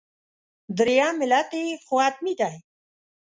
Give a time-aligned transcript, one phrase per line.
[0.77, 2.55] درېیم علت یې خو حتمي دی.